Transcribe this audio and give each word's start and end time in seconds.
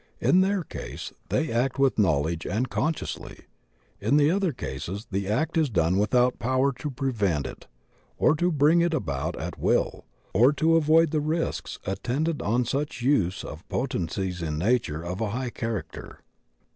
In 0.19 0.41
their 0.41 0.63
case 0.63 1.13
they 1.29 1.51
act 1.51 1.77
with 1.77 1.99
knowledge 1.99 2.47
and 2.47 2.71
consciously; 2.71 3.41
in 3.99 4.17
the 4.17 4.31
other 4.31 4.51
cases 4.51 5.05
the 5.11 5.27
act 5.27 5.59
is 5.59 5.69
done 5.69 5.99
without 5.99 6.39
power 6.39 6.71
to 6.79 6.89
prevent 6.89 7.45
it, 7.45 7.67
or 8.17 8.35
to 8.35 8.51
bring 8.51 8.81
it 8.81 8.95
about 8.95 9.35
at 9.39 9.59
will, 9.59 10.05
or 10.33 10.53
to 10.53 10.75
avoid 10.75 11.11
the 11.11 11.21
risks 11.21 11.77
attendant 11.85 12.41
on 12.41 12.65
such 12.65 13.03
use 13.03 13.43
of 13.43 13.69
potencies 13.69 14.41
in 14.41 14.57
nature 14.57 15.03
of 15.05 15.21
a 15.21 15.29
high 15.29 15.51
character. 15.51 16.21